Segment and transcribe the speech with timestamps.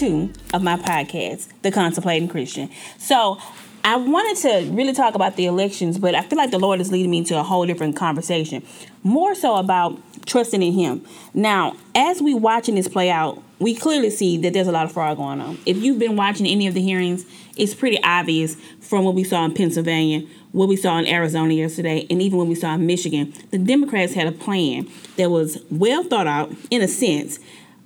[0.00, 2.70] two of my podcast, The Contemplating Christian.
[2.96, 3.38] So,
[3.84, 6.90] I wanted to really talk about the elections, but I feel like the Lord is
[6.90, 8.62] leading me into a whole different conversation,
[9.02, 11.04] more so about trusting in Him.
[11.34, 14.92] Now, as we watching this play out, we clearly see that there's a lot of
[14.92, 15.58] fraud going on.
[15.66, 17.26] If you've been watching any of the hearings,
[17.56, 22.06] it's pretty obvious from what we saw in Pennsylvania, what we saw in Arizona yesterday,
[22.08, 23.34] and even what we saw in Michigan.
[23.50, 27.38] The Democrats had a plan that was well thought out, in a sense.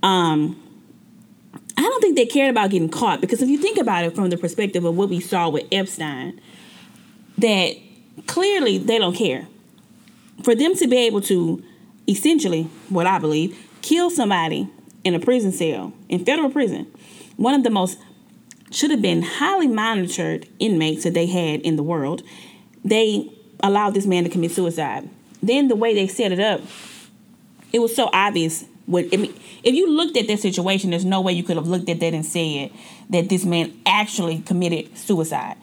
[0.03, 0.61] Um,
[1.77, 4.31] I don't think they cared about getting caught because if you think about it from
[4.31, 6.41] the perspective of what we saw with Epstein,
[7.39, 7.77] that
[8.27, 9.47] clearly they don't care.
[10.43, 11.63] For them to be able to
[12.07, 14.69] essentially, what I believe, kill somebody
[15.05, 16.87] in a prison cell, in federal prison,
[17.37, 17.99] one of the most
[18.71, 22.23] should have been highly monitored inmates that they had in the world,
[22.85, 23.31] they
[23.63, 25.09] allowed this man to commit suicide.
[25.43, 26.61] Then the way they set it up,
[27.73, 31.21] it was so obvious what I mean, if you looked at that situation, there's no
[31.21, 32.71] way you could have looked at that and said
[33.11, 35.57] that this man actually committed suicide.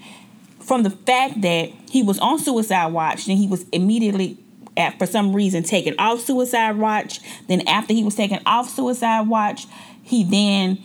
[0.59, 4.37] From the fact that he was on suicide watch, and he was immediately,
[4.77, 7.19] at, for some reason, taken off suicide watch.
[7.47, 9.67] Then after he was taken off suicide watch,
[10.03, 10.79] he then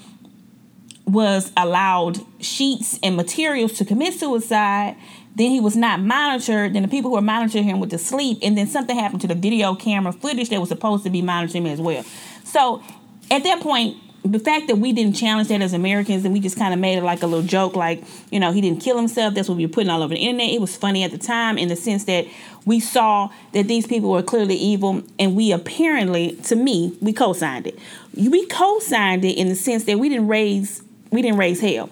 [1.07, 4.97] was allowed sheets and materials to commit suicide.
[5.37, 6.75] Then he was not monitored.
[6.75, 8.39] Then the people who were monitoring him went to sleep.
[8.42, 11.67] And then something happened to the video camera footage that was supposed to be monitoring
[11.67, 12.05] him as well.
[12.45, 12.83] So
[13.31, 16.59] at that point, the fact that we didn't challenge that as Americans and we just
[16.59, 19.34] kind of made it like a little joke, like, you know, he didn't kill himself.
[19.34, 20.51] That's what we were putting all over the internet.
[20.51, 22.27] It was funny at the time in the sense that
[22.64, 27.33] we saw that these people were clearly evil and we apparently, to me, we co
[27.34, 27.79] signed it.
[28.17, 31.89] We co signed it in the sense that we didn't raise we didn't raise hell.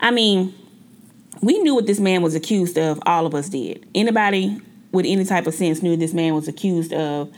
[0.00, 0.54] I mean,
[1.40, 3.00] we knew what this man was accused of.
[3.06, 3.88] All of us did.
[3.94, 4.60] Anybody
[4.92, 7.32] with any type of sense knew this man was accused of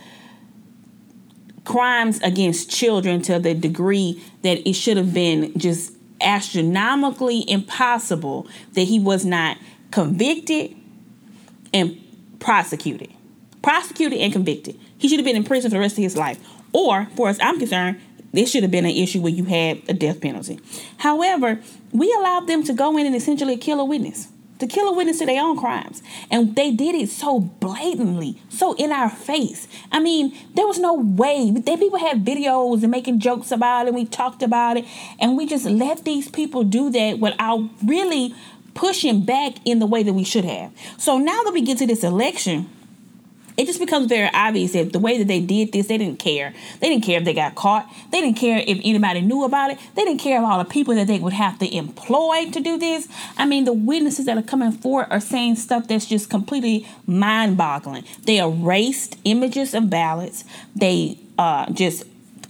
[1.63, 8.83] crimes against children to the degree that it should have been just astronomically impossible that
[8.83, 9.57] he was not
[9.91, 10.75] convicted
[11.73, 11.97] and
[12.39, 13.11] prosecuted.
[13.61, 14.79] Prosecuted and convicted.
[14.97, 16.39] He should have been in prison for the rest of his life.
[16.73, 17.99] Or, for as I'm concerned,
[18.33, 20.59] this should have been an issue where you had a death penalty.
[20.97, 21.59] However,
[21.91, 25.19] we allowed them to go in and essentially kill a witness, to kill a witness
[25.19, 26.01] to their own crimes.
[26.29, 29.67] And they did it so blatantly, so in our face.
[29.91, 31.51] I mean, there was no way.
[31.51, 33.93] They people had videos and making jokes about it.
[33.93, 34.85] We talked about it.
[35.19, 38.33] And we just let these people do that without really
[38.73, 40.71] pushing back in the way that we should have.
[40.97, 42.69] So now that we get to this election,
[43.61, 46.51] it just becomes very obvious that the way that they did this, they didn't care.
[46.79, 47.87] They didn't care if they got caught.
[48.11, 49.77] They didn't care if anybody knew about it.
[49.93, 52.79] They didn't care about all the people that they would have to employ to do
[52.79, 53.07] this.
[53.37, 57.55] I mean, the witnesses that are coming forward are saying stuff that's just completely mind
[57.55, 58.03] boggling.
[58.23, 60.43] They erased images of ballots.
[60.75, 62.05] They uh, just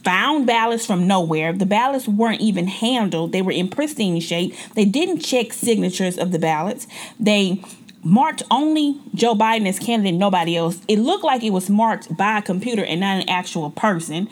[0.05, 1.53] found ballots from nowhere.
[1.53, 4.55] The ballots weren't even handled, they were in pristine shape.
[4.75, 6.87] They didn't check signatures of the ballots.
[7.19, 7.61] They
[8.03, 10.79] marked only Joe Biden as candidate, nobody else.
[10.87, 14.29] It looked like it was marked by a computer and not an actual person.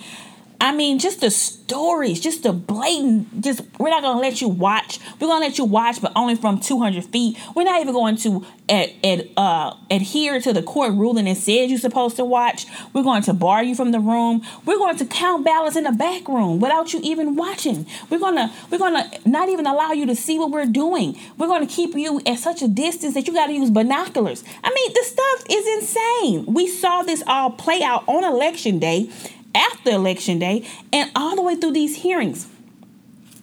[0.61, 4.99] I mean, just the stories, just the blatant, just we're not gonna let you watch.
[5.19, 7.37] We're gonna let you watch, but only from 200 feet.
[7.55, 11.69] We're not even going to ad, ad, uh, adhere to the court ruling that says
[11.69, 12.65] you're supposed to watch.
[12.91, 14.41] We're going to bar you from the room.
[14.65, 17.85] We're going to count ballots in the back room without you even watching.
[18.09, 21.17] We're gonna we're gonna not even allow you to see what we're doing.
[21.37, 24.43] We're gonna keep you at such a distance that you got to use binoculars.
[24.61, 26.53] I mean, the stuff is insane.
[26.53, 29.09] We saw this all play out on election day
[29.55, 32.47] after election day and all the way through these hearings.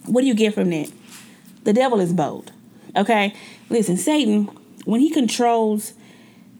[0.05, 0.91] What do you get from that?
[1.63, 2.51] The devil is bold.
[2.95, 3.33] Okay?
[3.69, 4.45] Listen, Satan,
[4.85, 5.93] when he controls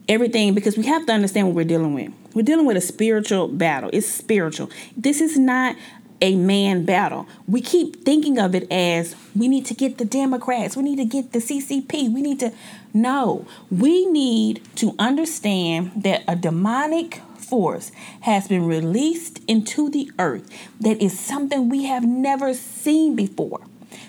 [0.08, 2.12] everything, because we have to understand what we're dealing with.
[2.34, 3.90] We're dealing with a spiritual battle.
[3.92, 4.70] It's spiritual.
[4.96, 5.76] This is not
[6.20, 7.26] a man battle.
[7.46, 11.04] We keep thinking of it as we need to get the Democrats, we need to
[11.04, 12.52] get the CCP, we need to.
[12.92, 17.90] No, we need to understand that a demonic force
[18.20, 20.48] has been released into the earth
[20.80, 23.60] that is something we have never seen before.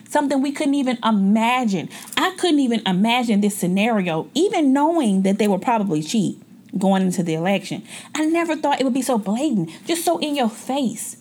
[0.08, 1.90] Something we couldn't even imagine.
[2.18, 6.42] I couldn't even imagine this scenario, even knowing that they were probably cheat
[6.78, 7.84] going into the election.
[8.16, 11.18] I never thought it would be so blatant, just so in your face.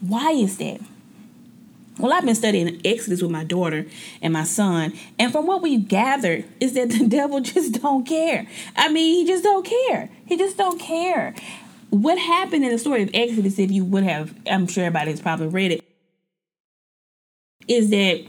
[0.00, 0.80] Why is that?
[1.98, 3.86] Well, I've been studying Exodus with my daughter
[4.22, 8.46] and my son, and from what we've gathered is that the devil just don't care.
[8.74, 10.08] I mean, he just don't care.
[10.26, 11.34] He just don't care
[11.92, 15.48] what happened in the story of Exodus, if you would have, I'm sure everybody's probably
[15.48, 15.84] read it,
[17.68, 18.24] is that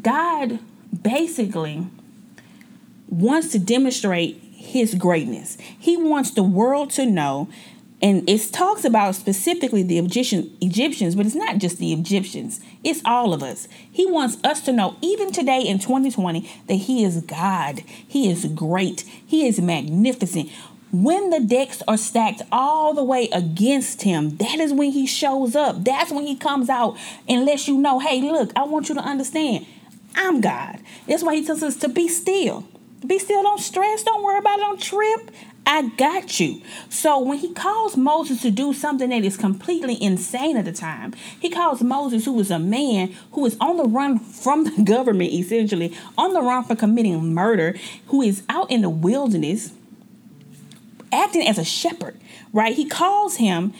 [0.00, 0.58] God
[1.02, 1.86] basically
[3.08, 5.58] wants to demonstrate his greatness.
[5.78, 7.50] He wants the world to know
[8.04, 12.60] And it talks about specifically the Egyptian Egyptians, but it's not just the Egyptians.
[12.84, 13.66] It's all of us.
[13.90, 17.78] He wants us to know, even today in 2020, that He is God.
[17.86, 19.06] He is great.
[19.26, 20.50] He is magnificent.
[20.94, 25.56] When the decks are stacked all the way against him, that is when he shows
[25.56, 25.82] up.
[25.82, 26.96] That's when he comes out
[27.28, 29.66] and lets you know, hey, look, I want you to understand,
[30.14, 30.78] I'm God.
[31.08, 32.64] That's why he tells us to be still.
[33.04, 35.32] Be still, don't stress, don't worry about it, don't trip.
[35.66, 36.62] I got you.
[36.90, 41.12] So when he calls Moses to do something that is completely insane at the time,
[41.40, 45.32] he calls Moses, who is a man who is on the run from the government,
[45.32, 47.74] essentially, on the run for committing murder,
[48.06, 49.72] who is out in the wilderness
[51.14, 52.20] acting as a shepherd,
[52.52, 52.74] right?
[52.74, 53.72] He calls him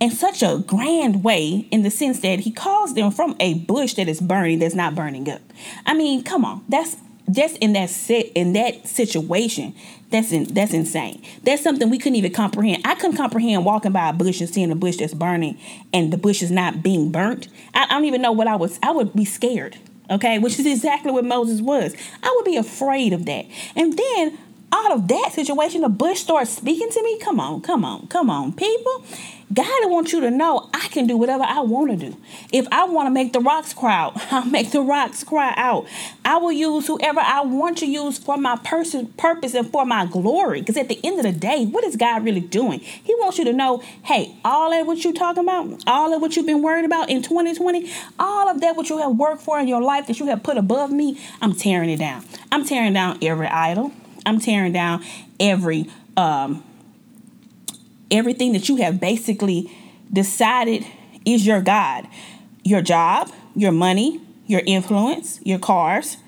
[0.00, 3.94] in such a grand way in the sense that he calls them from a bush
[3.94, 5.42] that is burning that's not burning up.
[5.86, 6.64] I mean, come on.
[6.68, 6.96] That's
[7.30, 9.74] just in that sit in that situation
[10.10, 14.08] that's in, that's insane that's something we couldn't even comprehend i couldn't comprehend walking by
[14.08, 15.58] a bush and seeing a bush that's burning
[15.92, 18.78] and the bush is not being burnt I, I don't even know what i was
[18.82, 19.76] i would be scared
[20.10, 23.46] okay which is exactly what moses was i would be afraid of that
[23.76, 24.38] and then
[24.72, 27.18] out of that situation, the bush starts speaking to me.
[27.18, 29.04] Come on, come on, come on, people.
[29.52, 32.16] God wants you to know I can do whatever I want to do.
[32.52, 35.86] If I want to make the rocks cry out, I'll make the rocks cry out.
[36.24, 40.06] I will use whoever I want to use for my person purpose and for my
[40.06, 40.60] glory.
[40.60, 42.78] Because at the end of the day, what is God really doing?
[42.78, 46.36] He wants you to know, hey, all that what you're talking about, all of what
[46.36, 47.90] you've been worried about in 2020,
[48.20, 50.58] all of that what you have worked for in your life that you have put
[50.58, 52.24] above me, I'm tearing it down.
[52.52, 53.92] I'm tearing down every idol.
[54.26, 55.04] I'm tearing down
[55.38, 55.86] every
[56.16, 56.64] um,
[58.10, 59.70] everything that you have basically
[60.12, 60.84] decided
[61.24, 62.06] is your God.
[62.62, 66.18] Your job, your money, your influence, your cars,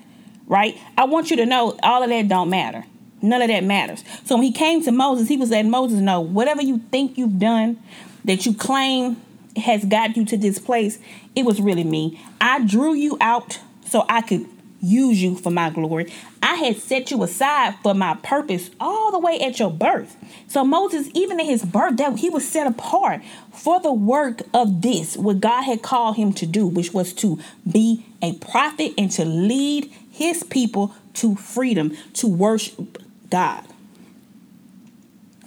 [0.47, 0.77] right?
[0.97, 2.85] I want you to know all of that don't matter.
[3.21, 4.03] None of that matters.
[4.25, 7.39] So when he came to Moses, he was letting Moses know whatever you think you've
[7.39, 7.81] done,
[8.25, 9.21] that you claim
[9.57, 10.99] has got you to this place,
[11.35, 12.19] it was really me.
[12.41, 14.47] I drew you out so I could
[14.83, 16.11] use you for my glory.
[16.41, 20.17] I had set you aside for my purpose all the way at your birth.
[20.47, 23.21] So Moses, even at his birth, that he was set apart
[23.53, 27.39] for the work of this, what God had called him to do, which was to
[27.69, 33.65] be a prophet and to lead his people to freedom, to worship God.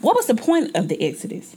[0.01, 1.57] What was the point of the Exodus?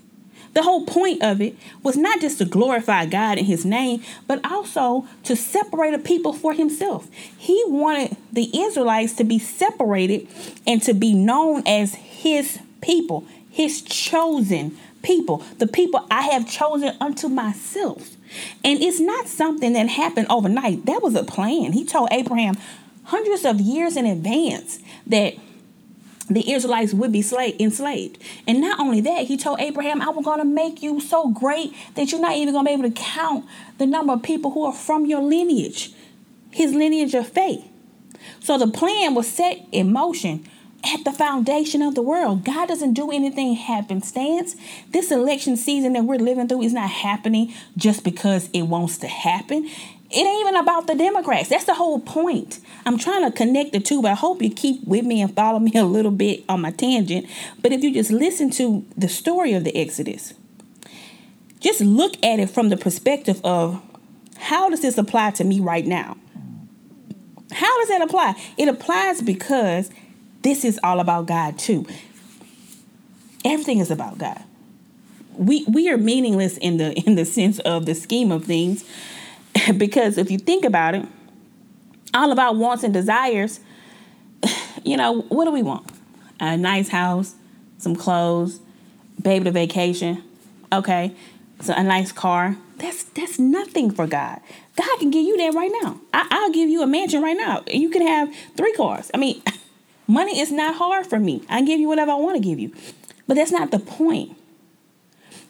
[0.53, 4.39] The whole point of it was not just to glorify God in his name, but
[4.49, 7.07] also to separate a people for himself.
[7.37, 10.27] He wanted the Israelites to be separated
[10.65, 16.95] and to be known as his people, his chosen people, the people I have chosen
[16.99, 18.15] unto myself.
[18.63, 20.85] And it's not something that happened overnight.
[20.85, 21.73] That was a plan.
[21.73, 22.55] He told Abraham
[23.05, 25.35] hundreds of years in advance that
[26.29, 28.17] the Israelites would be slave, enslaved.
[28.47, 31.73] And not only that, he told Abraham, I was going to make you so great
[31.95, 33.45] that you're not even going to be able to count
[33.77, 35.91] the number of people who are from your lineage,
[36.51, 37.65] his lineage of faith.
[38.39, 40.47] So the plan was set in motion
[40.83, 42.45] at the foundation of the world.
[42.45, 44.55] God doesn't do anything happenstance.
[44.89, 49.07] This election season that we're living through is not happening just because it wants to
[49.07, 49.69] happen.
[50.11, 51.49] It ain't even about the Democrats.
[51.49, 52.59] That's the whole point.
[52.85, 55.59] I'm trying to connect the two, but I hope you keep with me and follow
[55.59, 57.27] me a little bit on my tangent.
[57.61, 60.33] But if you just listen to the story of the Exodus,
[61.59, 63.81] just look at it from the perspective of
[64.37, 66.17] how does this apply to me right now?
[67.51, 68.35] How does that apply?
[68.57, 69.89] It applies because
[70.41, 71.85] this is all about God too.
[73.45, 74.41] Everything is about God.
[75.33, 78.83] We we are meaningless in the in the sense of the scheme of things
[79.77, 81.07] because if you think about it,
[82.13, 83.59] all about wants and desires,
[84.83, 85.89] you know, what do we want?
[86.39, 87.35] A nice house,
[87.77, 88.59] some clothes,
[89.21, 90.23] baby to vacation,
[90.71, 91.15] okay,
[91.61, 92.57] so a nice car.
[92.77, 94.39] That's that's nothing for God.
[94.77, 95.99] God can give you that right now.
[96.13, 97.63] I, I'll give you a mansion right now.
[97.67, 99.11] You can have three cars.
[99.13, 99.41] I mean,
[100.09, 101.43] money is not hard for me.
[101.47, 102.73] I give you whatever I want to give you.
[103.27, 104.35] But that's not the point.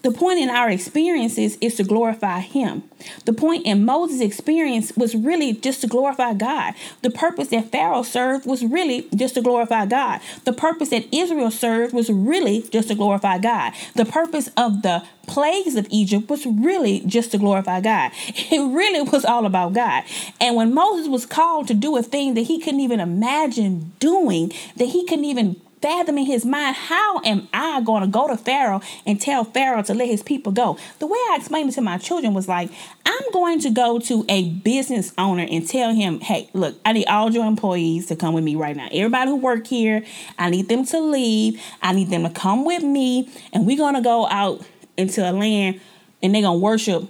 [0.01, 2.83] The point in our experiences is to glorify Him.
[3.25, 6.73] The point in Moses' experience was really just to glorify God.
[7.01, 10.21] The purpose that Pharaoh served was really just to glorify God.
[10.45, 13.73] The purpose that Israel served was really just to glorify God.
[13.95, 18.11] The purpose of the plagues of Egypt was really just to glorify God.
[18.51, 20.03] It really was all about God.
[20.41, 24.51] And when Moses was called to do a thing that he couldn't even imagine doing,
[24.77, 28.37] that he couldn't even fathom in his mind, how am I going to go to
[28.37, 30.77] Pharaoh and tell Pharaoh to let his people go?
[30.99, 32.69] The way I explained it to my children was like,
[33.05, 37.07] I'm going to go to a business owner and tell him, hey, look, I need
[37.07, 38.89] all your employees to come with me right now.
[38.91, 40.03] Everybody who work here,
[40.37, 41.61] I need them to leave.
[41.81, 44.65] I need them to come with me, and we're going to go out
[44.99, 45.79] into a land
[46.21, 47.09] and they're gonna worship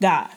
[0.00, 0.28] God.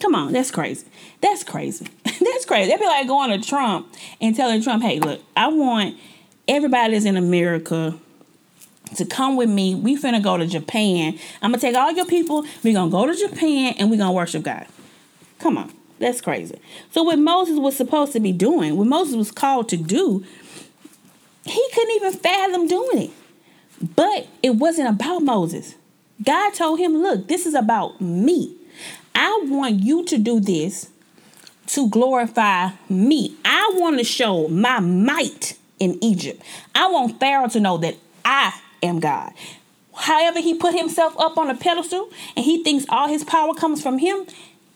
[0.00, 0.86] Come on, that's crazy.
[1.20, 1.86] That's crazy.
[2.32, 2.70] that's crazy.
[2.70, 5.96] That'd be like going to Trump and telling Trump, hey, look, I want
[6.46, 7.98] everybody that's in America
[8.96, 9.74] to come with me.
[9.74, 11.18] We finna go to Japan.
[11.42, 12.44] I'm gonna take all your people.
[12.62, 14.66] We're gonna go to Japan and we're gonna worship God.
[15.38, 15.72] Come on.
[15.98, 16.58] That's crazy.
[16.92, 20.24] So what Moses was supposed to be doing, what Moses was called to do,
[21.44, 23.10] he couldn't even fathom doing it.
[23.96, 25.74] But it wasn't about Moses.
[26.22, 28.56] God told him, look, this is about me.
[29.14, 30.88] I want you to do this
[31.68, 33.36] to glorify me.
[33.44, 36.42] I want to show my might in Egypt.
[36.74, 39.32] I want Pharaoh to know that I am God.
[39.94, 43.82] However, he put himself up on a pedestal and he thinks all his power comes
[43.82, 44.26] from him.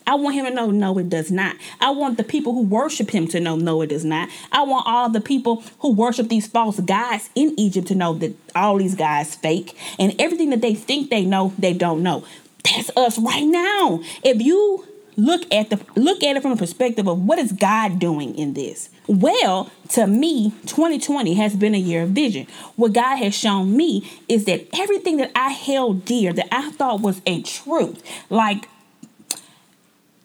[0.05, 1.55] I want him to know, no, it does not.
[1.79, 4.27] I want the people who worship him to know, no, it does not.
[4.51, 8.35] I want all the people who worship these false gods in Egypt to know that
[8.53, 12.25] all these guys fake and everything that they think they know, they don't know.
[12.65, 14.01] That's us right now.
[14.23, 14.85] If you
[15.17, 18.53] look at the look at it from a perspective of what is God doing in
[18.53, 18.89] this?
[19.07, 22.47] Well, to me, 2020 has been a year of vision.
[22.75, 27.01] What God has shown me is that everything that I held dear, that I thought
[27.01, 28.67] was a truth, like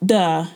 [0.01, 0.49] the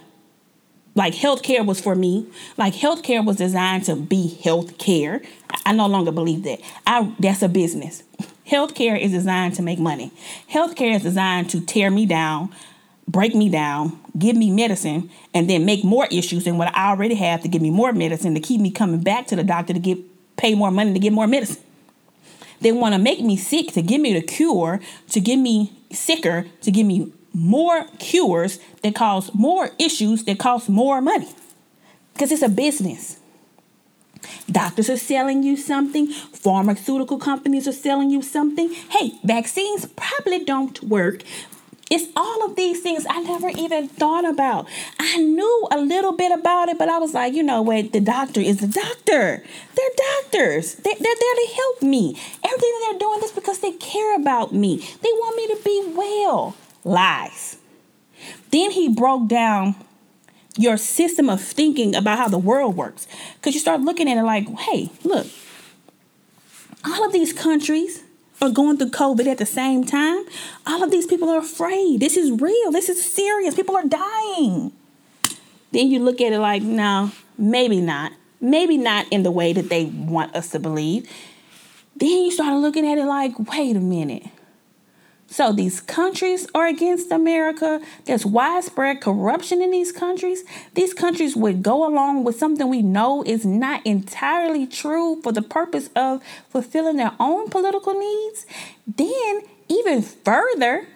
[0.95, 2.27] like healthcare was for me.
[2.57, 5.27] Like healthcare was designed to be healthcare.
[5.65, 6.61] I no longer believe that.
[6.87, 8.03] I that's a business.
[8.47, 10.13] Healthcare is designed to make money.
[10.51, 12.55] Healthcare is designed to tear me down,
[13.09, 17.15] break me down, give me medicine, and then make more issues than what I already
[17.15, 19.81] have to give me more medicine to keep me coming back to the doctor to
[19.81, 19.99] get
[20.37, 21.63] pay more money to get more medicine.
[22.61, 26.47] They want to make me sick to give me the cure, to get me sicker,
[26.63, 31.29] to give me more cures that cause more issues that cost more money.
[32.13, 33.19] Because it's a business.
[34.51, 38.73] Doctors are selling you something, pharmaceutical companies are selling you something.
[38.91, 41.23] Hey, vaccines probably don't work.
[41.93, 44.67] It's all of these things I never even thought about.
[44.99, 47.93] I knew a little bit about it, but I was like, you know what?
[47.93, 49.45] The doctor is the doctor.
[49.75, 49.91] They're
[50.23, 50.77] doctors.
[50.77, 52.19] They, are there to help me.
[52.43, 54.79] Everything they're doing is because they care about me.
[54.79, 56.57] They want me to be well.
[56.83, 57.59] Lies.
[58.51, 59.75] Then he broke down
[60.57, 63.07] your system of thinking about how the world works.
[63.35, 65.27] Because you start looking at it like, hey, look,
[66.87, 68.03] all of these countries
[68.43, 70.25] are going through COVID at the same time.
[70.67, 72.01] All of these people are afraid.
[72.01, 72.73] This is real.
[72.73, 73.55] This is serious.
[73.55, 74.73] People are dying.
[75.71, 78.13] Then you look at it like, no, maybe not.
[78.41, 81.09] Maybe not in the way that they want us to believe.
[81.95, 84.25] Then you start looking at it like, wait a minute.
[85.33, 87.81] So these countries are against America.
[88.05, 90.45] There's widespread corruption in these countries.
[90.75, 95.41] These countries would go along with something we know is not entirely true for the
[95.41, 98.45] purpose of fulfilling their own political needs.
[98.87, 100.87] Then, even further,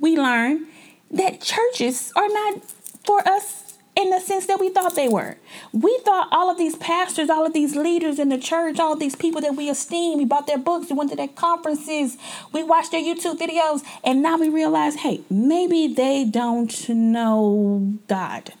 [0.00, 0.66] we learn
[1.12, 2.64] that churches are not
[3.06, 3.61] for us
[3.94, 5.36] in the sense that we thought they were.
[5.72, 9.14] We thought all of these pastors, all of these leaders in the church, all these
[9.14, 12.16] people that we esteem, we bought their books, we went to their conferences,
[12.52, 18.52] we watched their YouTube videos, and now we realize, hey, maybe they don't know God.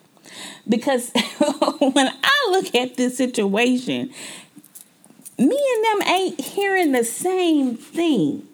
[0.68, 1.10] Because
[1.78, 4.12] when I look at this situation,
[5.38, 8.46] me and them ain't hearing the same thing.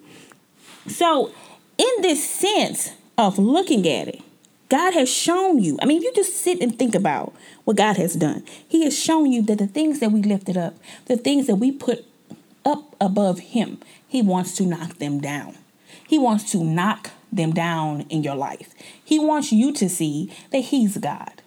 [0.87, 1.33] So,
[1.77, 4.23] in this sense of looking at it,
[4.69, 5.79] God has shown you.
[5.81, 7.35] I mean, you just sit and think about
[7.65, 10.75] what God has done, He has shown you that the things that we lifted up,
[11.07, 12.07] the things that we put
[12.65, 15.57] up above Him, He wants to knock them down.
[16.07, 18.75] He wants to knock them down in your life.
[19.03, 21.43] He wants you to see that He's God.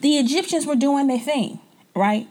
[0.00, 1.60] The Egyptians were doing their thing,
[1.94, 2.28] right?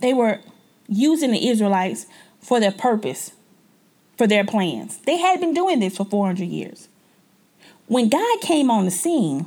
[0.00, 0.40] They were
[0.88, 2.06] using the Israelites
[2.40, 3.32] for their purpose,
[4.16, 4.98] for their plans.
[4.98, 6.88] They had been doing this for 400 years.
[7.88, 9.46] When God came on the scene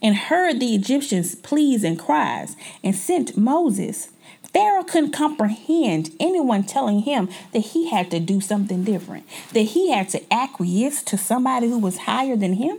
[0.00, 4.08] and heard the Egyptians' pleas and cries and sent Moses,
[4.54, 9.90] Pharaoh couldn't comprehend anyone telling him that he had to do something different, that he
[9.90, 12.78] had to acquiesce to somebody who was higher than him.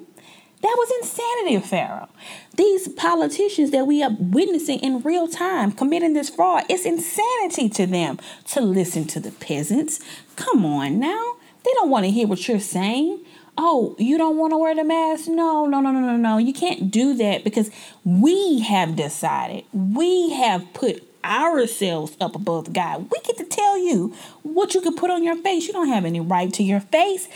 [0.64, 2.10] That was insanity Pharaoh.
[2.56, 7.86] These politicians that we are witnessing in real time committing this fraud, it's insanity to
[7.86, 8.18] them
[8.50, 10.00] to listen to the peasants.
[10.36, 11.34] Come on now.
[11.64, 13.24] They don't want to hear what you're saying
[13.58, 15.28] oh, you don't want to wear the mask?
[15.28, 16.38] No, no, no, no, no, no.
[16.38, 17.70] You can't do that because
[18.04, 23.10] we have decided, we have put ourselves up above God.
[23.12, 25.68] We get to tell you what you can put on your face.
[25.68, 27.28] You don't have any right to your face.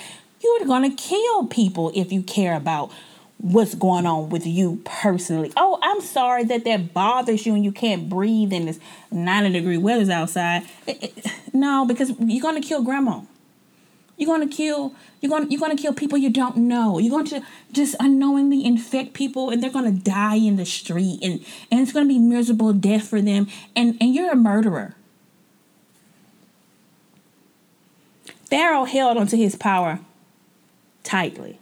[0.43, 2.91] You're going to kill people if you care about
[3.39, 5.51] what's going on with you personally.
[5.55, 8.79] Oh, I'm sorry that that bothers you and you can't breathe in this
[9.11, 10.63] 90 degree weather's outside.
[11.53, 13.21] No, because you're going to kill grandma.
[14.17, 14.93] You're gonna kill.
[15.21, 16.97] You're gonna you're gonna kill people you don't know.
[16.97, 21.45] You're going to just unknowingly infect people, and they're gonna die in the street, and
[21.71, 23.47] and it's gonna be miserable death for them.
[23.75, 24.95] And and you're a murderer.
[28.45, 29.99] Pharaoh held onto his power
[31.03, 31.59] tightly.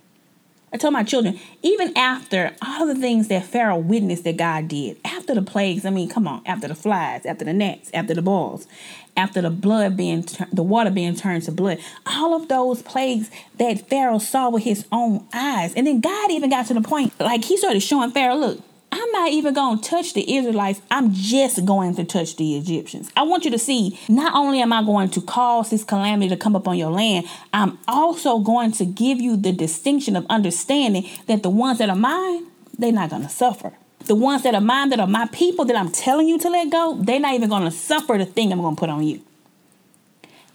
[0.76, 4.98] I told my children, even after all the things that Pharaoh witnessed that God did,
[5.06, 8.22] after the plagues, I mean, come on, after the flies, after the gnats, after the
[8.22, 8.68] boils,
[9.16, 13.88] after the blood being, the water being turned to blood, all of those plagues that
[13.88, 15.74] Pharaoh saw with his own eyes.
[15.76, 18.62] And then God even got to the point, like he started showing Pharaoh, look,
[18.98, 20.82] I'm not even going to touch the Israelites.
[20.90, 23.12] I'm just going to touch the Egyptians.
[23.18, 26.38] I want you to see not only am I going to cause this calamity to
[26.38, 31.10] come up on your land, I'm also going to give you the distinction of understanding
[31.28, 32.46] that the ones that are mine,
[32.80, 33.74] they're not going to suffer.
[34.06, 36.72] The ones that are mine, that are my people, that I'm telling you to let
[36.72, 39.22] go, they're not even going to suffer the thing I'm going to put on you.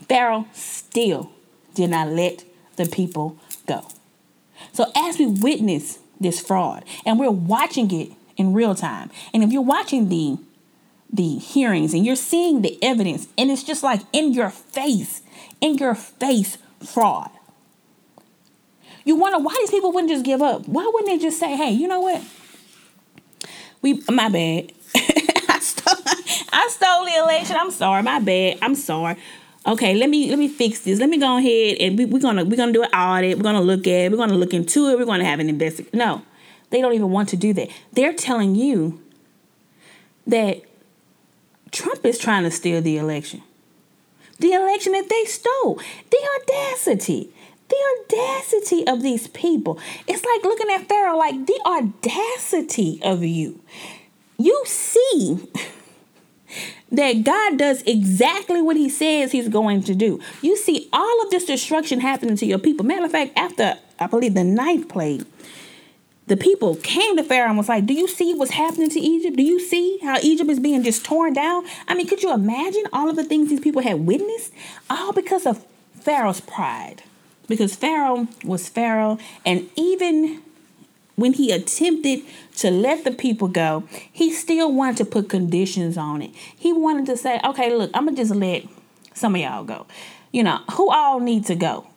[0.08, 1.30] Pharaoh still
[1.74, 2.44] did not let
[2.76, 3.86] the people go.
[4.72, 9.10] So as we witness this fraud and we're watching it in real time.
[9.32, 10.38] And if you're watching the
[11.12, 15.22] the hearings and you're seeing the evidence and it's just like in your face,
[15.60, 17.30] in your face fraud.
[19.04, 20.68] You wonder why these people wouldn't just give up.
[20.68, 22.22] Why wouldn't they just say, "Hey, you know what?
[23.82, 24.72] We my bad.
[24.94, 26.04] I stole
[26.52, 27.56] I stole the election.
[27.58, 28.02] I'm sorry.
[28.02, 28.58] My bad.
[28.62, 29.16] I'm sorry."
[29.66, 32.46] okay let me let me fix this let me go ahead and we, are gonna
[32.46, 34.96] we're gonna do an audit we're gonna look at it we're gonna look into it
[34.98, 36.22] we're gonna have an investigation no
[36.70, 37.68] they don't even want to do that.
[37.92, 39.02] They're telling you
[40.26, 40.62] that
[41.70, 43.42] Trump is trying to steal the election.
[44.38, 45.80] The election that they stole.
[46.10, 47.30] The audacity.
[47.68, 49.78] The audacity of these people.
[50.08, 53.60] It's like looking at Pharaoh like the audacity of you.
[54.38, 55.48] You see
[56.92, 60.20] that God does exactly what he says he's going to do.
[60.42, 62.84] You see all of this destruction happening to your people.
[62.84, 65.24] Matter of fact, after I believe the ninth plague,
[66.30, 69.36] the people came to Pharaoh and was like, Do you see what's happening to Egypt?
[69.36, 71.64] Do you see how Egypt is being just torn down?
[71.88, 74.52] I mean, could you imagine all of the things these people had witnessed?
[74.88, 75.66] All because of
[76.00, 77.02] Pharaoh's pride.
[77.48, 80.40] Because Pharaoh was Pharaoh, and even
[81.16, 82.20] when he attempted
[82.58, 86.30] to let the people go, he still wanted to put conditions on it.
[86.56, 88.62] He wanted to say, Okay, look, I'm gonna just let
[89.14, 89.84] some of y'all go.
[90.30, 91.89] You know, who all need to go?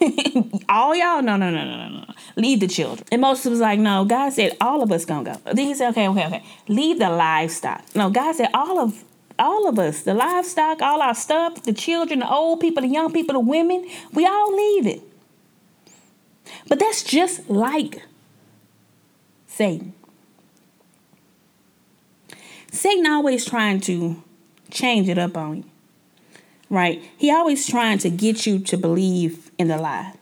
[0.68, 2.14] all y'all, no, no, no, no, no, no.
[2.36, 3.06] Leave the children.
[3.12, 5.52] And Moses was like, no, God said all of us gonna go.
[5.52, 6.44] Then he said, okay, okay, okay.
[6.68, 7.84] Leave the livestock.
[7.94, 9.04] No, God said all of
[9.38, 13.10] all of us, the livestock, all our stuff, the children, the old people, the young
[13.10, 15.02] people, the women, we all leave it.
[16.68, 18.02] But that's just like
[19.46, 19.94] Satan.
[22.70, 24.22] Satan always trying to
[24.70, 25.69] change it up on you
[26.70, 27.02] right?
[27.18, 30.14] He always trying to get you to believe in the lie.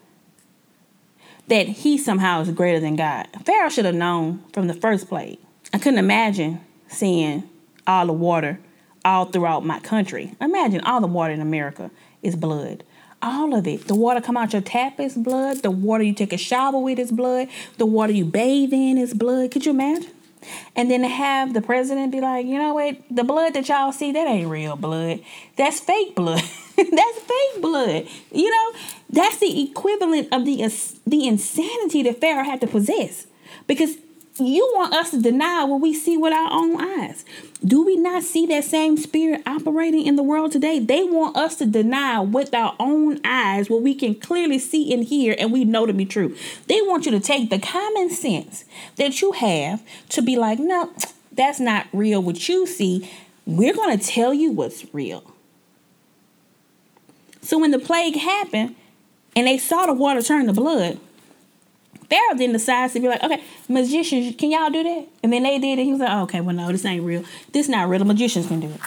[1.47, 3.29] That he somehow is greater than God.
[3.45, 5.39] Pharaoh should have known from the first plague.
[5.73, 7.49] I couldn't imagine seeing
[7.87, 8.59] all the water
[9.05, 10.35] all throughout my country.
[10.41, 11.91] Imagine all the water in America
[12.23, 12.85] is blood.
[13.21, 13.89] All of it.
[13.89, 15.63] The water come out your tap is blood.
[15.63, 17.49] The water you take a shower with is blood.
[17.77, 19.51] The water you bathe in is blood.
[19.51, 20.11] Could you imagine?
[20.77, 24.13] And then have the president be like, you know what, the blood that y'all see,
[24.13, 25.21] that ain't real blood.
[25.57, 26.43] That's fake blood.
[26.77, 28.07] that's fake blood.
[28.33, 28.79] You know,
[29.11, 30.57] that's the equivalent of the
[31.07, 33.27] the insanity that Pharaoh had to possess.
[33.67, 33.97] Because
[34.41, 37.25] you want us to deny what we see with our own eyes.
[37.65, 40.79] Do we not see that same spirit operating in the world today?
[40.79, 45.05] They want us to deny with our own eyes what we can clearly see and
[45.05, 46.37] hear and we know to be true.
[46.67, 48.65] They want you to take the common sense
[48.97, 50.93] that you have to be like, no,
[51.33, 53.11] that's not real what you see.
[53.47, 55.25] We're going to tell you what's real.
[57.41, 58.77] So when the plague happened
[59.35, 61.01] and they saw the water turn to blood,
[62.09, 65.07] Pharaoh then decides to be like, okay, magicians, can y'all do that?
[65.23, 65.85] And then they did it.
[65.85, 67.25] He was like, oh, okay, well, no, this ain't real.
[67.53, 67.99] This not real.
[67.99, 68.81] The magicians can do it.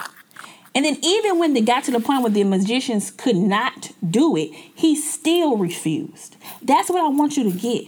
[0.73, 4.35] And then even when they got to the point where the magicians could not do
[4.37, 6.37] it, he still refused.
[6.61, 7.87] That's what I want you to get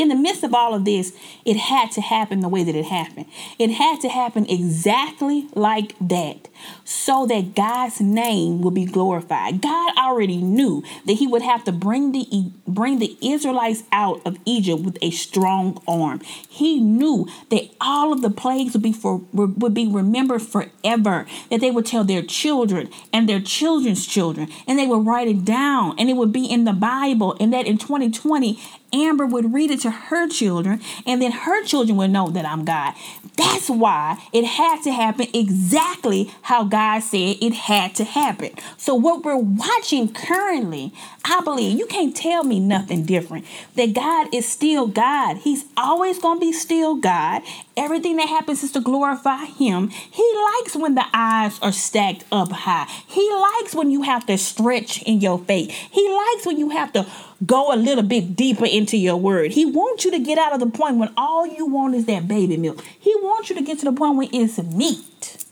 [0.00, 1.12] in the midst of all of this,
[1.44, 3.26] it had to happen the way that it happened.
[3.58, 6.48] It had to happen exactly like that
[6.84, 9.60] so that God's name would be glorified.
[9.60, 14.38] God already knew that he would have to bring the bring the Israelites out of
[14.46, 16.20] Egypt with a strong arm.
[16.48, 21.26] He knew that all of the plagues would be for would be remembered forever.
[21.50, 25.44] That they would tell their children and their children's children and they would write it
[25.44, 28.58] down and it would be in the Bible and that in 2020
[28.92, 32.64] Amber would read it to her children, and then her children would know that I'm
[32.64, 32.94] God.
[33.36, 38.50] That's why it had to happen exactly how God said it had to happen.
[38.76, 40.92] So, what we're watching currently,
[41.24, 43.46] I believe you can't tell me nothing different.
[43.76, 45.38] That God is still God.
[45.38, 47.42] He's always going to be still God.
[47.76, 49.88] Everything that happens is to glorify Him.
[49.88, 52.86] He likes when the eyes are stacked up high.
[53.06, 55.70] He likes when you have to stretch in your faith.
[55.70, 57.06] He likes when you have to
[57.44, 59.52] go a little bit deeper into your word.
[59.52, 62.28] He wants you to get out of the point when all you want is that
[62.28, 62.84] baby milk.
[62.98, 65.44] He wants you to get to the point where it's meat.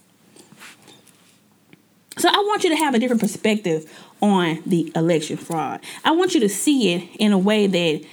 [2.18, 5.80] So I want you to have a different perspective on the election fraud.
[6.04, 8.04] I want you to see it in a way that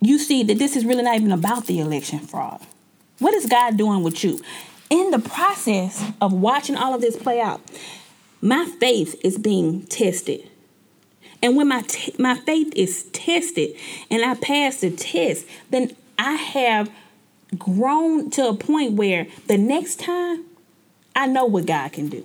[0.00, 2.60] you see that this is really not even about the election fraud.
[3.18, 4.40] What is God doing with you?
[4.90, 7.60] In the process of watching all of this play out,
[8.40, 10.48] my faith is being tested.
[11.44, 13.76] And when my t- my faith is tested
[14.10, 16.90] and I pass the test, then I have
[17.58, 20.46] grown to a point where the next time
[21.14, 22.24] I know what God can do.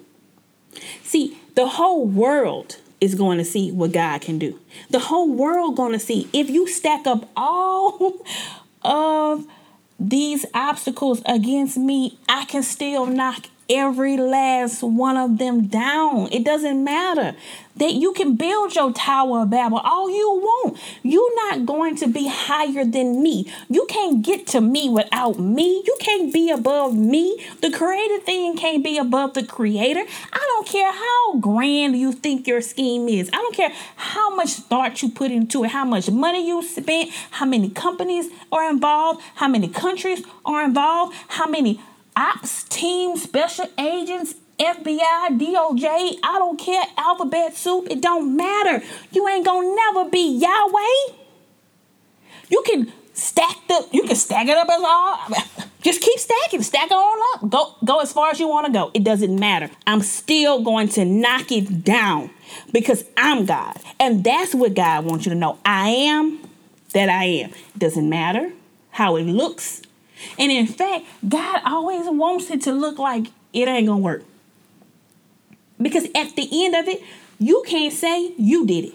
[1.03, 4.57] See, the whole world is going to see what God can do.
[4.89, 8.13] The whole world going to see if you stack up all
[8.83, 9.45] of
[9.99, 16.27] these obstacles against me, I can still knock every last one of them down.
[16.31, 17.35] It doesn't matter
[17.75, 20.77] that you can build your Tower of Babel all you want.
[21.01, 23.51] You're not going to be higher than me.
[23.69, 25.81] You can't get to me without me.
[25.85, 27.45] You can't be above me.
[27.61, 30.03] The created thing can't be above the creator.
[30.33, 33.29] I don't care how grand you think your scheme is.
[33.31, 37.11] I don't care how much thought you put into it, how much money you spent,
[37.31, 41.79] how many companies are involved, how many countries are involved, how many
[42.15, 48.83] ops team, special agents, FBI, DOJ, I don't care, alphabet soup, it don't matter.
[49.11, 51.15] You ain't gonna never be Yahweh.
[52.49, 55.19] You can stack the, you can stack it up as all.
[55.81, 57.49] Just keep stacking, stack it all up.
[57.49, 58.91] Go, go as far as you want to go.
[58.93, 59.69] It doesn't matter.
[59.87, 62.31] I'm still going to knock it down
[62.73, 65.57] because I'm God, and that's what God wants you to know.
[65.63, 66.39] I am
[66.93, 67.51] that I am.
[67.51, 68.51] It doesn't matter
[68.91, 69.81] how it looks.
[70.37, 74.23] And in fact, God always wants it to look like it ain't gonna work.
[75.81, 77.01] Because at the end of it,
[77.39, 78.93] you can't say you did it.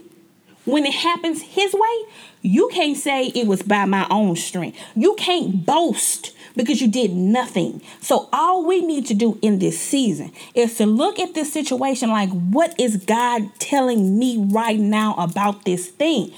[0.64, 2.04] When it happens his way,
[2.40, 4.78] you can't say it was by my own strength.
[4.94, 7.82] You can't boast because you did nothing.
[8.00, 12.10] So, all we need to do in this season is to look at this situation
[12.10, 16.32] like, what is God telling me right now about this thing?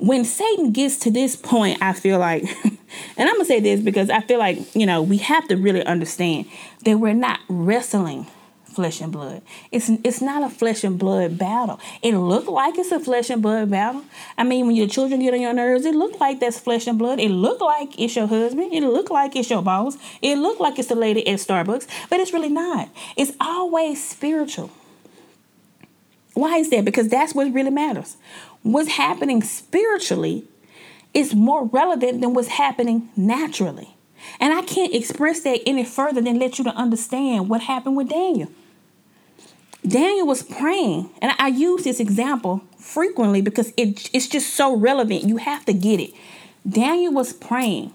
[0.00, 4.10] When Satan gets to this point, I feel like, and I'm gonna say this because
[4.10, 6.46] I feel like, you know, we have to really understand
[6.84, 8.26] that we're not wrestling
[8.70, 9.42] flesh and blood.
[9.70, 11.80] It's it's not a flesh and blood battle.
[12.02, 14.02] It look like it's a flesh and blood battle.
[14.38, 16.98] I mean, when your children get on your nerves, it look like that's flesh and
[16.98, 17.20] blood.
[17.20, 18.72] It look like it's your husband.
[18.72, 19.98] It look like it's your boss.
[20.22, 22.88] It look like it's the lady at Starbucks, but it's really not.
[23.16, 24.70] It's always spiritual.
[26.34, 26.84] Why is that?
[26.84, 28.16] Because that's what really matters.
[28.62, 30.44] What's happening spiritually
[31.14, 33.96] is more relevant than what's happening naturally.
[34.38, 38.10] And I can't express that any further than let you to understand what happened with
[38.10, 38.50] Daniel.
[39.86, 45.24] Daniel was praying, and I use this example frequently because it, it's just so relevant.
[45.24, 46.10] You have to get it.
[46.68, 47.92] Daniel was praying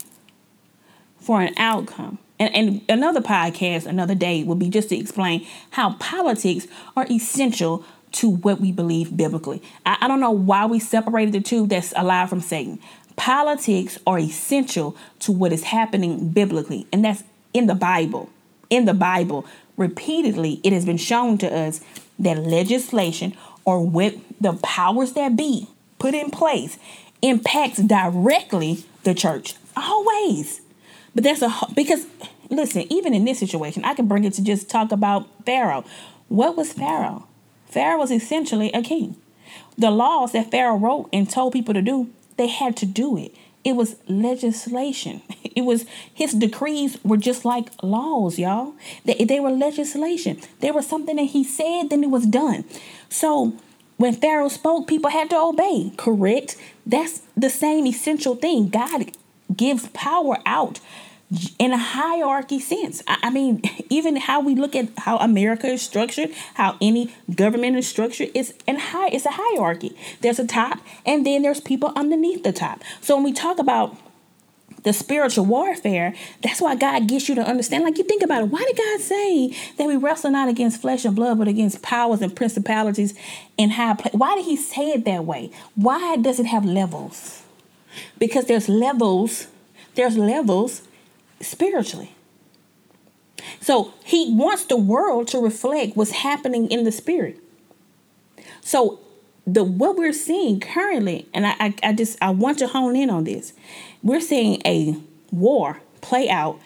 [1.20, 2.18] for an outcome.
[2.38, 7.86] And, and another podcast, another day, will be just to explain how politics are essential
[8.16, 9.62] to what we believe biblically.
[9.86, 12.80] I, I don't know why we separated the two that's alive from Satan.
[13.16, 17.24] Politics are essential to what is happening biblically, and that's
[17.54, 18.30] in the Bible.
[18.70, 19.46] In the Bible,
[19.78, 21.82] repeatedly, it has been shown to us
[22.20, 25.68] that legislation or what the powers that be
[26.00, 26.78] put in place
[27.22, 29.56] impacts directly the church.
[29.76, 30.62] Always.
[31.14, 32.06] But that's a because
[32.50, 35.86] listen, even in this situation, I can bring it to just talk about Pharaoh.
[36.28, 37.28] What was Pharaoh?
[37.76, 39.18] Pharaoh was essentially a king.
[39.78, 43.36] The laws that Pharaoh wrote and told people to do, they had to do it.
[43.66, 45.22] It was legislation.
[45.56, 48.74] It was his decrees were just like laws, y'all.
[49.06, 50.42] They, they were legislation.
[50.60, 52.66] There was something that he said, then it was done.
[53.08, 53.54] So
[53.96, 56.58] when Pharaoh spoke, people had to obey, correct?
[56.86, 58.68] That's the same essential thing.
[58.68, 59.12] God
[59.56, 60.82] gives power out
[61.58, 63.04] in a hierarchy sense.
[63.08, 67.88] I, mean, even how we look at how America is structured, how any government is
[67.88, 69.08] structured, it's and high.
[69.10, 69.98] It's a hierarchy.
[70.22, 72.84] There's a top, and then there's people underneath the top.
[73.02, 73.98] So when we talk about
[74.84, 77.84] the spiritual warfare, that's why God gets you to understand.
[77.84, 81.06] Like you think about it, why did God say that we wrestle not against flesh
[81.06, 83.16] and blood, but against powers and principalities
[83.58, 84.14] in high place?
[84.14, 85.52] Why did He say it that way?
[85.74, 87.42] Why does it have levels?
[88.18, 89.48] because there's levels,
[89.96, 90.82] there's levels
[91.46, 92.12] spiritually.
[93.62, 97.40] So he wants the world to reflect what's happening in the spirit.
[98.62, 99.00] So
[99.46, 103.10] the what we're seeing currently, and I, I, I just I want to hone in
[103.10, 103.54] on this.
[104.02, 104.96] We're seeing a
[105.32, 106.60] war play out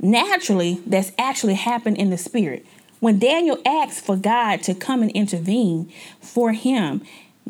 [0.00, 2.66] naturally that's actually happened in the spirit.
[3.00, 7.02] When Daniel asked for God to come and intervene for him,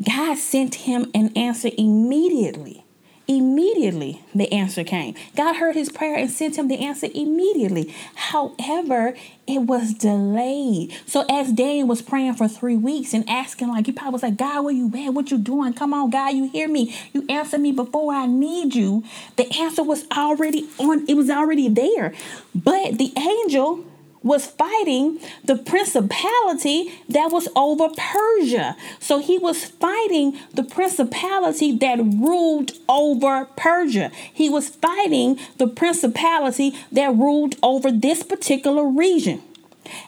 [0.03, 2.84] God sent him an answer immediately.
[3.27, 5.15] Immediately, the answer came.
[5.35, 7.93] God heard his prayer and sent him the answer immediately.
[8.13, 9.15] However,
[9.47, 10.93] it was delayed.
[11.07, 14.37] So as Daniel was praying for three weeks and asking, like, he probably was like,
[14.37, 15.13] God, where you at?
[15.13, 15.73] What you doing?
[15.73, 16.95] Come on, God, you hear me.
[17.13, 19.03] You answer me before I need you.
[19.37, 22.13] The answer was already on, it was already there.
[22.53, 23.85] But the angel
[24.25, 28.75] was fighting the principality that was over Persia.
[28.99, 34.11] So he was fighting the principality that ruled over Persia.
[34.33, 39.43] He was fighting the principality that ruled over this particular region.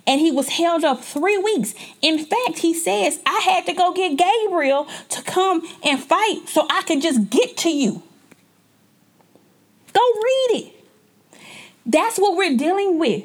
[0.07, 1.75] And he was held up three weeks.
[2.01, 6.65] In fact, he says, I had to go get Gabriel to come and fight so
[6.71, 8.01] I could just get to you.
[9.93, 10.73] Go read it.
[11.85, 13.23] That's what we're dealing with.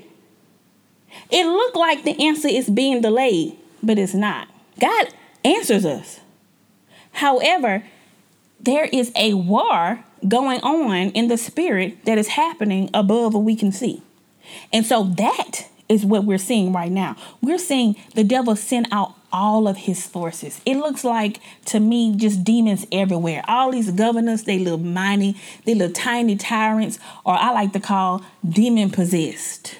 [1.32, 4.48] It looked like the answer is being delayed, but it's not.
[4.78, 5.08] God
[5.44, 6.20] answers us.
[7.12, 7.84] However,
[8.60, 13.56] there is a war going on in the spirit that is happening above what we
[13.56, 14.02] can see.
[14.72, 17.16] And so that is what we're seeing right now.
[17.40, 20.60] We're seeing the devil send out all of his forces.
[20.66, 23.42] It looks like to me just demons everywhere.
[23.48, 28.22] All these governors, they little mighty, they little tiny tyrants, or I like to call
[28.46, 29.76] demon possessed.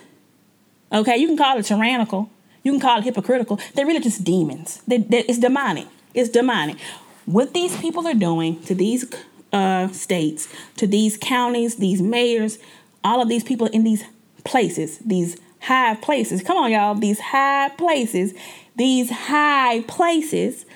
[0.93, 2.31] Okay, you can call it tyrannical,
[2.63, 3.59] you can call it hypocritical.
[3.75, 4.83] They're really just demons.
[4.87, 5.87] They, they, it's demonic.
[6.15, 6.77] It's demonic.
[7.25, 9.11] What these people are doing to these
[9.53, 12.59] uh, states, to these counties, these mayors,
[13.05, 14.05] all of these people in these
[14.45, 16.43] places, these high places.
[16.43, 16.95] Come on, y'all.
[16.95, 18.35] These high places,
[18.77, 20.67] these high places,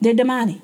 [0.00, 0.60] they're demonic.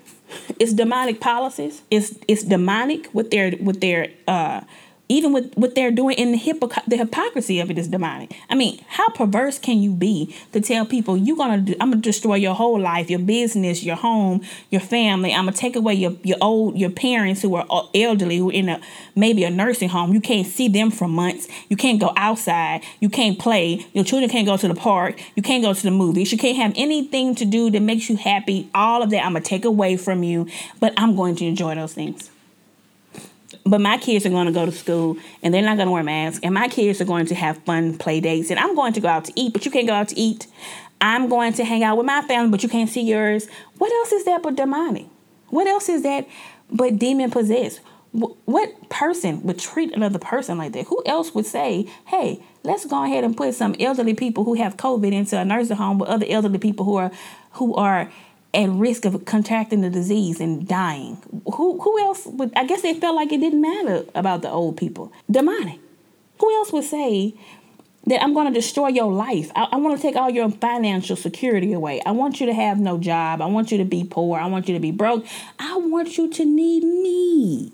[0.58, 1.82] It's demonic policies.
[1.90, 4.62] It's it's demonic with their with their uh
[5.08, 8.34] even with what they're doing in the, the hypocrisy of it is demonic.
[8.48, 12.00] I mean, how perverse can you be to tell people you're gonna do, I'm gonna
[12.02, 15.32] destroy your whole life, your business, your home, your family.
[15.32, 18.54] I'm gonna take away your your old your parents who are uh, elderly who are
[18.54, 18.80] in a
[19.14, 20.14] maybe a nursing home.
[20.14, 21.48] You can't see them for months.
[21.68, 22.82] You can't go outside.
[23.00, 23.86] You can't play.
[23.92, 25.20] Your children can't go to the park.
[25.34, 26.32] You can't go to the movies.
[26.32, 28.70] You can't have anything to do that makes you happy.
[28.74, 30.48] All of that I'm gonna take away from you,
[30.80, 32.30] but I'm going to enjoy those things
[33.64, 36.02] but my kids are going to go to school and they're not going to wear
[36.02, 39.00] masks and my kids are going to have fun play dates and i'm going to
[39.00, 40.46] go out to eat but you can't go out to eat.
[41.00, 43.46] I'm going to hang out with my family but you can't see yours.
[43.78, 45.06] What else is that but demonic?
[45.48, 46.26] What else is that
[46.70, 47.80] but demon possessed?
[48.12, 50.86] What person would treat another person like that?
[50.86, 54.76] Who else would say hey let's go ahead and put some elderly people who have
[54.76, 57.10] covid into a nursing home with other elderly people who are
[57.52, 58.10] who are
[58.54, 61.16] at risk of contracting the disease and dying.
[61.54, 64.76] Who who else would I guess they felt like it didn't matter about the old
[64.76, 65.12] people.
[65.30, 65.80] Demonic.
[66.40, 67.34] Who else would say
[68.06, 69.50] that I'm going to destroy your life?
[69.54, 72.02] I, I want to take all your financial security away.
[72.04, 73.40] I want you to have no job.
[73.40, 74.38] I want you to be poor.
[74.38, 75.26] I want you to be broke.
[75.58, 77.72] I want you to need me.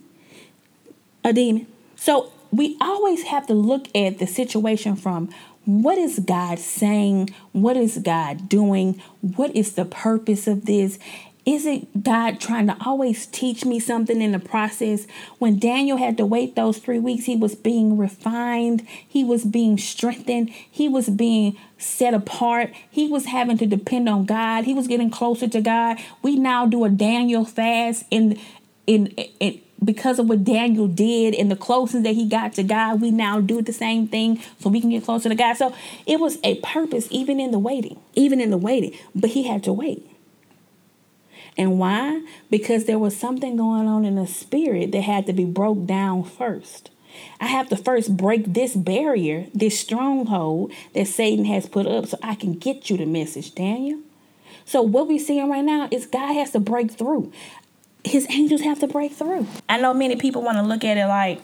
[1.25, 1.67] A demon.
[1.97, 5.31] So we always have to look at the situation from
[5.65, 7.31] what is God saying?
[7.53, 9.01] What is God doing?
[9.21, 10.99] What is the purpose of this?
[11.47, 15.07] Is it God trying to always teach me something in the process?
[15.39, 19.79] When Daniel had to wait those three weeks, he was being refined, he was being
[19.79, 24.87] strengthened, he was being set apart, he was having to depend on God, he was
[24.87, 25.99] getting closer to God.
[26.23, 28.39] We now do a Daniel fast in
[28.87, 29.07] in
[29.41, 33.11] in because of what Daniel did and the closeness that he got to God, we
[33.11, 35.57] now do the same thing so we can get closer to God.
[35.57, 35.75] So
[36.07, 39.65] it was a purpose even in the waiting, even in the waiting, but he had
[39.65, 40.07] to wait.
[41.57, 42.25] And why?
[42.51, 46.25] Because there was something going on in the spirit that had to be broke down
[46.25, 46.91] first.
[47.41, 52.19] I have to first break this barrier, this stronghold that Satan has put up so
[52.23, 54.01] I can get you the message, Daniel.
[54.65, 57.33] So what we're seeing right now is God has to break through
[58.05, 59.47] his angels have to break through.
[59.69, 61.41] I know many people want to look at it like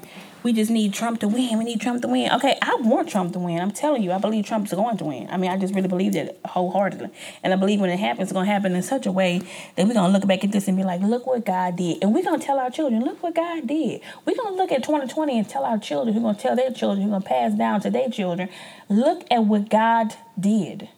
[0.47, 1.59] we just need Trump to win.
[1.59, 2.31] We need Trump to win.
[2.31, 3.61] Okay, I want Trump to win.
[3.61, 5.29] I'm telling you, I believe Trump's going to win.
[5.29, 7.11] I mean, I just really believe that wholeheartedly.
[7.43, 9.41] And I believe when it happens, it's going to happen in such a way
[9.75, 11.99] that we're going to look back at this and be like, look what God did.
[12.01, 14.03] And we're going to tell our children, look what God did.
[14.25, 16.71] We're going to look at 2020 and tell our children, who're going to tell their
[16.71, 18.49] children, who're going to pass down to their children,
[18.89, 20.89] look at what God did.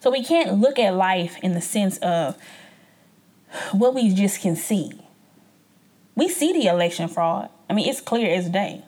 [0.00, 2.36] So we can't look at life in the sense of
[3.72, 4.92] what we just can see.
[6.14, 7.50] We see the election fraud.
[7.68, 8.82] I mean, it's clear as day.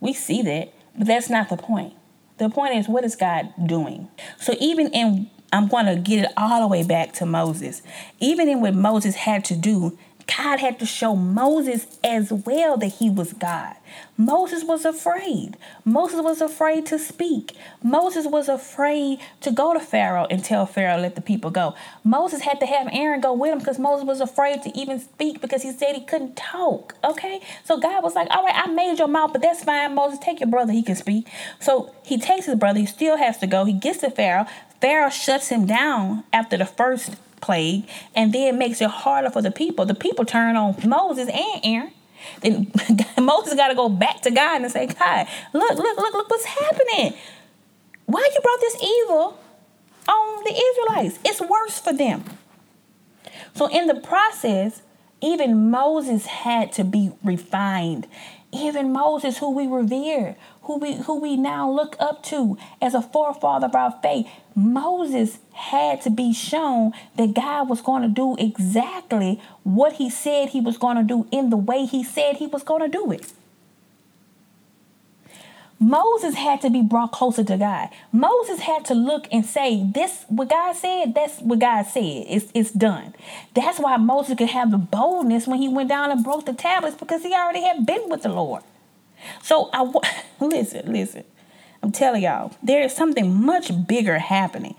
[0.00, 1.94] We see that, but that's not the point.
[2.38, 4.08] The point is, what is God doing?
[4.38, 7.82] So, even in, I'm going to get it all the way back to Moses.
[8.18, 9.98] Even in what Moses had to do,
[10.36, 13.74] God had to show Moses as well that he was God.
[14.16, 15.56] Moses was afraid.
[15.84, 17.56] Moses was afraid to speak.
[17.82, 21.74] Moses was afraid to go to Pharaoh and tell Pharaoh, let the people go.
[22.04, 25.40] Moses had to have Aaron go with him because Moses was afraid to even speak
[25.40, 26.94] because he said he couldn't talk.
[27.02, 27.40] Okay?
[27.64, 29.94] So God was like, all right, I made your mouth, but that's fine.
[29.94, 30.72] Moses, take your brother.
[30.72, 31.26] He can speak.
[31.58, 32.78] So he takes his brother.
[32.78, 33.64] He still has to go.
[33.64, 34.46] He gets to Pharaoh.
[34.80, 39.50] Pharaoh shuts him down after the first plague, and then makes it harder for the
[39.50, 39.86] people.
[39.86, 41.92] The people turn on Moses and Aaron.
[42.40, 42.70] Then
[43.18, 46.44] Moses got to go back to God and say, God, look, look, look, look what's
[46.44, 47.14] happening.
[48.06, 49.40] Why you brought this evil
[50.08, 51.18] on the Israelites?
[51.24, 52.24] It's worse for them.
[53.54, 54.82] So in the process,
[55.20, 58.06] even Moses had to be refined.
[58.52, 63.02] Even Moses, who we revere, who we who we now look up to as a
[63.02, 64.26] forefather of our faith,
[64.60, 70.50] Moses had to be shown that God was going to do exactly what he said
[70.50, 73.10] he was going to do in the way he said he was going to do
[73.10, 73.32] it.
[75.82, 77.88] Moses had to be brought closer to God.
[78.12, 82.26] Moses had to look and say, This, what God said, that's what God said.
[82.28, 83.14] It's, it's done.
[83.54, 86.96] That's why Moses could have the boldness when he went down and broke the tablets
[86.96, 88.62] because he already had been with the Lord.
[89.42, 89.90] So I
[90.40, 91.24] listen, listen.
[91.82, 94.74] I'm telling y'all, there is something much bigger happening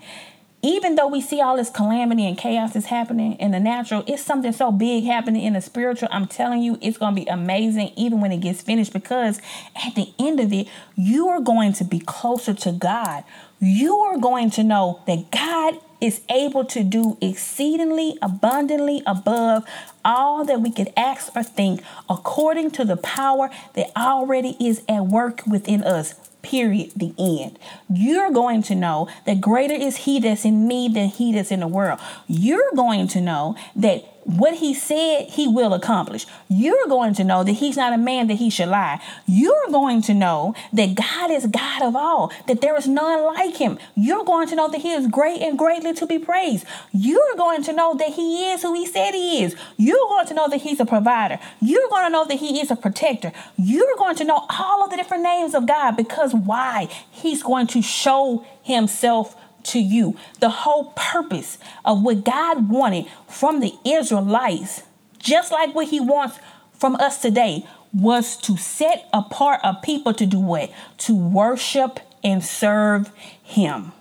[0.64, 4.22] even though we see all this calamity and chaos is happening in the natural, it's
[4.22, 6.08] something so big happening in the spiritual.
[6.12, 9.40] I'm telling you, it's going to be amazing even when it gets finished because
[9.84, 13.24] at the end of it, you are going to be closer to God.
[13.58, 19.64] You are going to know that God is able to do exceedingly abundantly above
[20.04, 25.06] all that we could ask or think according to the power that already is at
[25.06, 27.58] work within us period, the end.
[27.88, 31.60] You're going to know that greater is He that's in me than He that's in
[31.60, 32.00] the world.
[32.26, 36.26] You're going to know that what he said he will accomplish.
[36.48, 39.00] You're going to know that he's not a man that he should lie.
[39.26, 43.56] You're going to know that God is God of all, that there is none like
[43.56, 43.78] him.
[43.94, 46.64] You're going to know that he is great and greatly to be praised.
[46.92, 49.56] You're going to know that he is who he said he is.
[49.76, 51.38] You're going to know that he's a provider.
[51.60, 53.32] You're going to know that he is a protector.
[53.56, 56.88] You're going to know all of the different names of God because why?
[57.10, 60.16] He's going to show himself to you.
[60.40, 64.82] The whole purpose of what God wanted from the Israelites,
[65.18, 66.38] just like what He wants
[66.72, 70.70] from us today, was to set apart a people to do what?
[70.98, 73.10] To worship and serve
[73.42, 73.92] Him.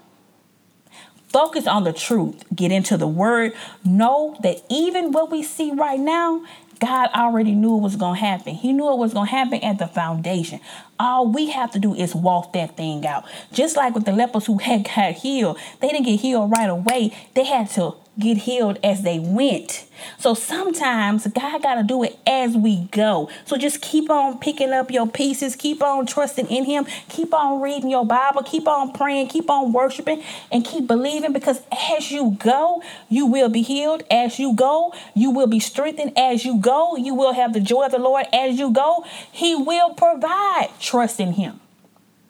[1.28, 2.44] Focus on the truth.
[2.54, 3.54] Get into the word.
[3.86, 6.44] Know that even what we see right now,
[6.82, 8.56] God already knew it was going to happen.
[8.56, 10.60] He knew it was going to happen at the foundation.
[11.00, 13.24] All we have to do is walk that thing out.
[13.54, 17.16] Just like with the lepers who had got healed, they didn't get healed right away.
[17.36, 19.86] They had to get healed as they went.
[20.18, 23.30] So sometimes God got to do it as we go.
[23.46, 27.62] So just keep on picking up your pieces, keep on trusting in Him, keep on
[27.62, 31.62] reading your Bible, keep on praying, keep on worshiping, and keep believing because
[31.98, 34.04] as you go, you will be healed.
[34.10, 36.18] As you go, you will be strengthened.
[36.18, 38.26] As you go, you will have the joy of the Lord.
[38.34, 40.70] As you go, He will provide.
[40.80, 41.60] Trust in Him.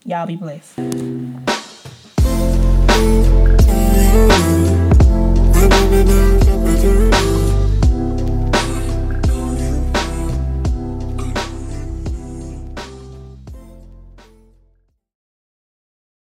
[0.06, 1.51] Y'all be blessed.
[5.92, 6.21] baby.